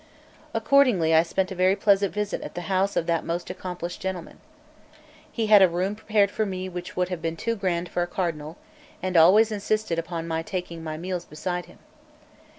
[0.55, 4.39] Accordingly I spent a very pleasant visit at the house of that most accomplished gentleman.
[5.31, 8.07] He had a room prepared for me which would have been too grand for a
[8.07, 8.57] cardinal,
[9.03, 11.77] and always insisted on my taking my meals beside him.